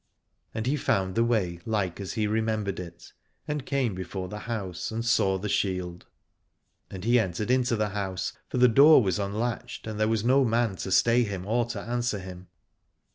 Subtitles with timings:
[0.55, 3.13] And he found the way like as he remembered it,
[3.47, 6.07] and came before the house and saw the shield:
[6.89, 10.43] and he entered into the house, for the door was unlatched and there was no
[10.43, 12.47] man to stay him or to answer him.